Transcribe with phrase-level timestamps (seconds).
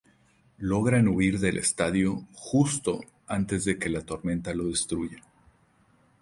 [0.69, 5.21] Logran huir del estadio justo antes de que la tormenta lo destruya.